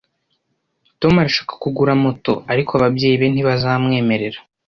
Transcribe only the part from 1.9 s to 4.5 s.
moto, ariko ababyeyi be ntibazamwemerera